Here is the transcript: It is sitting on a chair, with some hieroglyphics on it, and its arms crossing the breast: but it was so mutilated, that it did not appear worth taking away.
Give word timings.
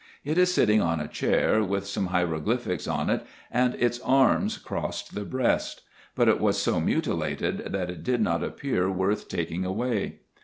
It 0.25 0.39
is 0.39 0.51
sitting 0.51 0.81
on 0.81 0.99
a 0.99 1.07
chair, 1.07 1.63
with 1.63 1.85
some 1.85 2.07
hieroglyphics 2.07 2.87
on 2.87 3.07
it, 3.11 3.23
and 3.51 3.75
its 3.75 3.99
arms 3.99 4.57
crossing 4.57 5.13
the 5.19 5.29
breast: 5.29 5.83
but 6.15 6.27
it 6.27 6.39
was 6.39 6.57
so 6.59 6.79
mutilated, 6.79 7.71
that 7.71 7.91
it 7.91 8.01
did 8.03 8.19
not 8.19 8.43
appear 8.43 8.89
worth 8.89 9.27
taking 9.27 9.63
away. 9.63 10.21